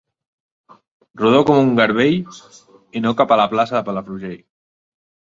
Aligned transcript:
Rodó 1.23 1.41
com 1.49 1.59
un 1.63 1.67
garbell 1.79 2.17
i 2.99 3.01
no 3.03 3.11
cap 3.19 3.33
a 3.35 3.37
la 3.41 3.45
plaça 3.51 3.77
de 3.79 3.83
Palafrugell. 3.91 4.41